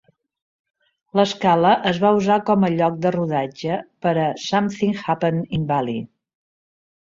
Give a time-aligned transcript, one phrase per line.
[1.19, 3.77] L'escala es va usar com a lloc de rodatge
[4.07, 5.97] per a "Something Happened in Bali".